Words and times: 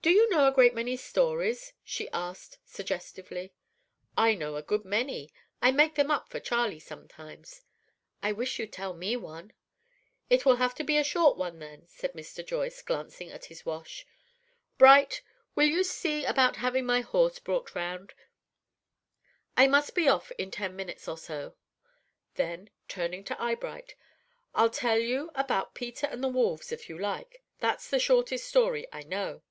"Do 0.00 0.10
you 0.12 0.30
know 0.30 0.46
a 0.46 0.52
great 0.52 0.74
many 0.76 0.96
stories?" 0.96 1.72
she 1.82 2.08
asked 2.12 2.58
suggestively. 2.64 3.52
"I 4.16 4.36
know 4.36 4.54
a 4.54 4.62
good 4.62 4.84
many. 4.84 5.32
I 5.60 5.72
make 5.72 5.96
them 5.96 6.08
up 6.08 6.28
for 6.28 6.38
Charley 6.38 6.78
sometimes." 6.78 7.62
"I 8.22 8.30
wish 8.30 8.60
you'd 8.60 8.72
tell 8.72 8.94
me 8.94 9.16
one." 9.16 9.54
"It 10.30 10.46
will 10.46 10.54
have 10.54 10.72
to 10.76 10.84
be 10.84 10.98
a 10.98 11.02
short 11.02 11.36
one 11.36 11.58
then," 11.58 11.88
said 11.88 12.12
Mr. 12.12 12.46
Joyce, 12.46 12.80
glancing 12.80 13.32
at 13.32 13.46
his 13.46 13.66
watch. 13.66 14.06
"Bright, 14.78 15.20
will 15.56 15.66
you 15.66 15.82
see 15.82 16.24
about 16.24 16.54
having 16.56 16.86
my 16.86 17.00
horse 17.00 17.40
brought 17.40 17.74
round? 17.74 18.14
I 19.56 19.66
must 19.66 19.96
be 19.96 20.06
off 20.06 20.30
in 20.38 20.52
ten 20.52 20.76
minutes 20.76 21.08
or 21.08 21.18
so." 21.18 21.56
Then, 22.34 22.70
turning 22.86 23.24
to 23.24 23.42
Eyebright, 23.42 23.96
"I'll 24.54 24.70
tell 24.70 25.00
you 25.00 25.32
about 25.34 25.74
Peter 25.74 26.06
and 26.06 26.22
the 26.22 26.28
Wolves, 26.28 26.70
if 26.70 26.88
you 26.88 26.96
like. 26.96 27.42
That's 27.58 27.90
the 27.90 27.98
shortest 27.98 28.46
story 28.46 28.86
I 28.92 29.02
know." 29.02 29.42